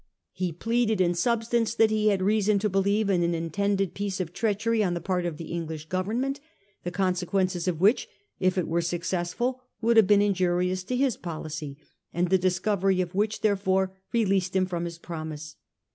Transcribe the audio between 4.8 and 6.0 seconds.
on the part of the English